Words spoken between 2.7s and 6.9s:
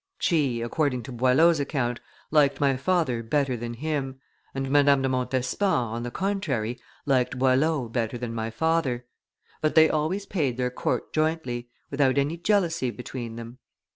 father better than him, and Madame de Montespan, on the contrary,